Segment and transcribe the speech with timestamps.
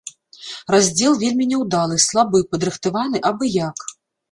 [0.75, 3.89] Раздзел вельмі няўдалы, слабы, падрыхтаваны абы як.